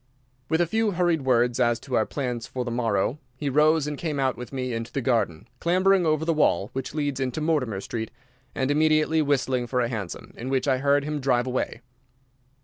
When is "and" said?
3.85-3.99, 8.55-8.71